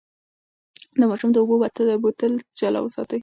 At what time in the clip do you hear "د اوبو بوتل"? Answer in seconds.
1.33-2.33